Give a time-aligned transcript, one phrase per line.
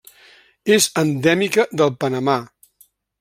[0.75, 2.39] És endèmica del Panamà.